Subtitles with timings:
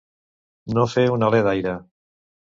[0.77, 1.75] No fer un alè d'aire.